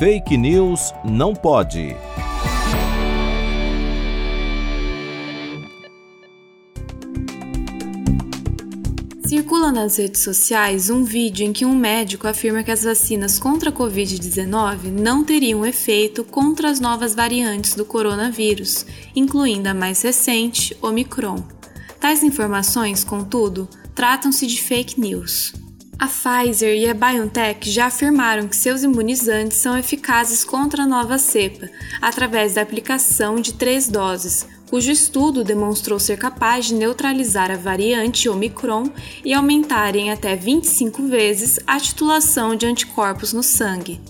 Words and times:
Fake 0.00 0.34
News 0.34 0.94
não 1.04 1.34
pode. 1.34 1.94
Circula 9.26 9.70
nas 9.70 9.98
redes 9.98 10.22
sociais 10.22 10.88
um 10.88 11.04
vídeo 11.04 11.44
em 11.46 11.52
que 11.52 11.66
um 11.66 11.76
médico 11.76 12.26
afirma 12.26 12.62
que 12.62 12.70
as 12.70 12.82
vacinas 12.82 13.38
contra 13.38 13.68
a 13.68 13.72
Covid-19 13.74 14.84
não 14.84 15.22
teriam 15.22 15.66
efeito 15.66 16.24
contra 16.24 16.70
as 16.70 16.80
novas 16.80 17.14
variantes 17.14 17.74
do 17.74 17.84
coronavírus, 17.84 18.86
incluindo 19.14 19.68
a 19.68 19.74
mais 19.74 20.00
recente, 20.00 20.74
Omicron. 20.80 21.44
Tais 22.00 22.22
informações, 22.22 23.04
contudo, 23.04 23.68
tratam-se 23.94 24.46
de 24.46 24.62
fake 24.62 24.98
news. 24.98 25.59
A 26.00 26.06
Pfizer 26.06 26.74
e 26.78 26.88
a 26.88 26.94
BioNTech 26.94 27.70
já 27.70 27.84
afirmaram 27.84 28.48
que 28.48 28.56
seus 28.56 28.82
imunizantes 28.82 29.58
são 29.58 29.76
eficazes 29.76 30.42
contra 30.42 30.84
a 30.84 30.86
nova 30.86 31.18
cepa, 31.18 31.68
através 32.00 32.54
da 32.54 32.62
aplicação 32.62 33.38
de 33.38 33.52
três 33.52 33.86
doses, 33.86 34.48
cujo 34.70 34.90
estudo 34.90 35.44
demonstrou 35.44 35.98
ser 35.98 36.16
capaz 36.16 36.64
de 36.64 36.74
neutralizar 36.74 37.50
a 37.50 37.56
variante 37.56 38.30
Omicron 38.30 38.90
e 39.22 39.34
aumentar 39.34 39.94
em 39.94 40.10
até 40.10 40.34
25 40.34 41.06
vezes 41.06 41.60
a 41.66 41.78
titulação 41.78 42.56
de 42.56 42.64
anticorpos 42.64 43.34
no 43.34 43.42
sangue. 43.42 44.00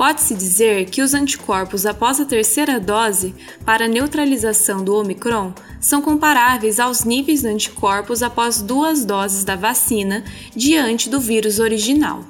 Pode-se 0.00 0.34
dizer 0.34 0.86
que 0.86 1.02
os 1.02 1.12
anticorpos 1.12 1.84
após 1.84 2.18
a 2.18 2.24
terceira 2.24 2.80
dose 2.80 3.34
para 3.66 3.86
neutralização 3.86 4.82
do 4.82 4.94
Omicron 4.94 5.52
são 5.78 6.00
comparáveis 6.00 6.80
aos 6.80 7.04
níveis 7.04 7.42
de 7.42 7.48
anticorpos 7.48 8.22
após 8.22 8.62
duas 8.62 9.04
doses 9.04 9.44
da 9.44 9.56
vacina 9.56 10.24
diante 10.56 11.10
do 11.10 11.20
vírus 11.20 11.58
original. 11.58 12.24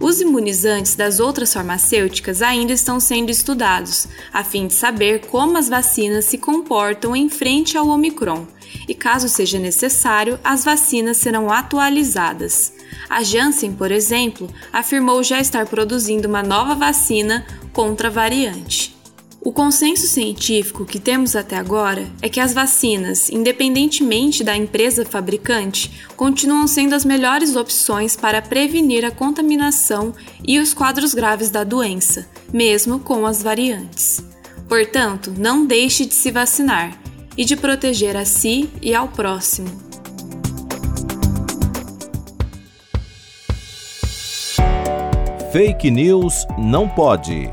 Os 0.00 0.20
imunizantes 0.20 0.96
das 0.96 1.20
outras 1.20 1.52
farmacêuticas 1.52 2.42
ainda 2.42 2.72
estão 2.72 2.98
sendo 2.98 3.30
estudados, 3.30 4.08
a 4.32 4.42
fim 4.42 4.66
de 4.66 4.74
saber 4.74 5.26
como 5.26 5.56
as 5.56 5.68
vacinas 5.68 6.24
se 6.24 6.36
comportam 6.36 7.14
em 7.14 7.28
frente 7.28 7.76
ao 7.78 7.88
Omicron, 7.88 8.46
e 8.88 8.94
caso 8.94 9.28
seja 9.28 9.58
necessário, 9.58 10.38
as 10.42 10.64
vacinas 10.64 11.18
serão 11.18 11.50
atualizadas. 11.50 12.72
A 13.08 13.22
Janssen, 13.22 13.72
por 13.72 13.90
exemplo, 13.90 14.48
afirmou 14.72 15.22
já 15.22 15.40
estar 15.40 15.66
produzindo 15.66 16.28
uma 16.28 16.42
nova 16.42 16.74
vacina 16.74 17.46
contra 17.72 18.08
a 18.08 18.10
variante. 18.10 18.94
O 19.44 19.52
consenso 19.52 20.06
científico 20.06 20.86
que 20.86 20.98
temos 20.98 21.36
até 21.36 21.56
agora 21.56 22.10
é 22.22 22.30
que 22.30 22.40
as 22.40 22.54
vacinas, 22.54 23.28
independentemente 23.28 24.42
da 24.42 24.56
empresa 24.56 25.04
fabricante, 25.04 25.92
continuam 26.16 26.66
sendo 26.66 26.94
as 26.94 27.04
melhores 27.04 27.54
opções 27.54 28.16
para 28.16 28.40
prevenir 28.40 29.04
a 29.04 29.10
contaminação 29.10 30.14
e 30.42 30.58
os 30.58 30.72
quadros 30.72 31.12
graves 31.12 31.50
da 31.50 31.62
doença, 31.62 32.26
mesmo 32.50 32.98
com 32.98 33.26
as 33.26 33.42
variantes. 33.42 34.24
Portanto, 34.66 35.30
não 35.36 35.66
deixe 35.66 36.06
de 36.06 36.14
se 36.14 36.30
vacinar 36.30 36.98
e 37.36 37.44
de 37.44 37.54
proteger 37.54 38.16
a 38.16 38.24
si 38.24 38.70
e 38.80 38.94
ao 38.94 39.08
próximo. 39.08 39.68
Fake 45.52 45.90
News 45.90 46.46
não 46.56 46.88
pode. 46.88 47.52